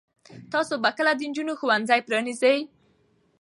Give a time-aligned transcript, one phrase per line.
[0.53, 2.57] تاسو به کله د نجونو ښوونځي پرانیزئ؟